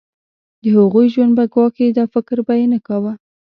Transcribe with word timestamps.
د 0.61 0.63
هغوی 0.77 1.05
ژوند 1.13 1.31
به 1.37 1.43
ګواښي 1.53 1.87
دا 1.97 2.05
فکر 2.13 2.37
به 2.45 2.53
یې 2.59 2.65
نه 2.73 2.79
کاوه. 2.87 3.13